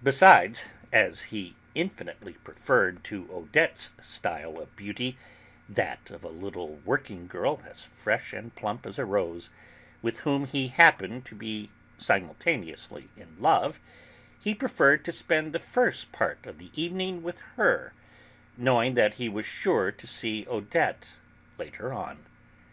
Besides, 0.00 0.66
as 0.92 1.22
he 1.34 1.56
infinitely 1.74 2.34
preferred 2.34 3.02
to 3.02 3.28
Odette's 3.32 3.94
style 4.00 4.60
of 4.60 4.76
beauty 4.76 5.18
that 5.68 6.08
of 6.08 6.22
a 6.22 6.28
little 6.28 6.76
working 6.84 7.26
girl, 7.26 7.60
as 7.68 7.86
fresh 7.88 8.32
and 8.32 8.54
plump 8.54 8.86
as 8.86 8.96
a 8.96 9.04
rose, 9.04 9.50
with 10.02 10.20
whom 10.20 10.44
he 10.46 10.68
happened 10.68 11.24
to 11.24 11.34
be 11.34 11.72
simultaneously 11.96 13.08
in 13.16 13.34
love, 13.40 13.80
he 14.38 14.54
preferred 14.54 15.04
to 15.04 15.10
spend 15.10 15.52
the 15.52 15.58
first 15.58 16.12
part 16.12 16.46
of 16.46 16.58
the 16.58 16.70
evening 16.80 17.24
with 17.24 17.40
her, 17.56 17.92
knowing 18.56 18.94
that 18.94 19.14
he 19.14 19.28
was 19.28 19.46
sure 19.46 19.90
to 19.90 20.06
see 20.06 20.46
Odette 20.48 21.16
later 21.58 21.92
on. 21.92 22.24